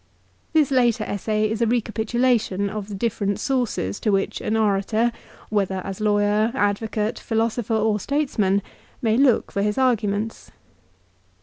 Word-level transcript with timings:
This 0.53 0.71
later 0.71 1.03
essay 1.03 1.47
is 1.47 1.61
a 1.61 1.67
recapitulation 1.67 2.71
of 2.71 2.87
the 2.87 2.95
different 2.95 3.39
sources 3.39 3.99
to 3.99 4.11
which 4.11 4.41
an 4.41 4.57
orator, 4.57 5.11
whether 5.49 5.79
as 5.85 6.01
lawyer, 6.01 6.51
advocate, 6.55 7.19
philosopher 7.19 7.75
or 7.75 7.99
statesman, 7.99 8.63
may 9.03 9.15
look 9.15 9.51
for 9.51 9.61
his 9.61 9.77
arguments. 9.77 10.49